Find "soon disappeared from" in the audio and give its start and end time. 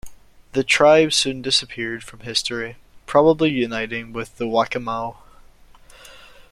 1.13-2.21